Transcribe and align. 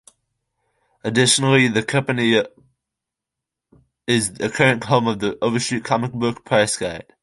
Additionally, 1.03 1.67
the 1.67 1.83
company 1.83 2.41
is 4.07 4.33
the 4.33 4.49
current 4.49 4.85
home 4.85 5.07
of 5.07 5.19
The 5.19 5.37
Overstreet 5.43 5.83
Comic 5.83 6.11
Book 6.11 6.43
Price 6.43 6.75
Guide. 6.75 7.05